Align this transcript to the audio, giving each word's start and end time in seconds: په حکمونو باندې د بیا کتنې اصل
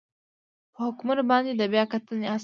په 0.73 0.79
حکمونو 0.87 1.23
باندې 1.31 1.49
د 1.55 1.61
بیا 1.73 1.83
کتنې 1.93 2.27
اصل 2.35 2.39